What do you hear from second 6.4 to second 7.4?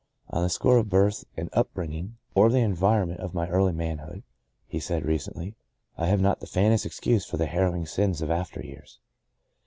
faintest excuse for